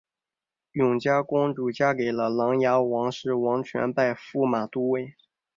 [0.71, 5.13] 永嘉公主嫁给了琅琊王氏王铨拜驸马都尉。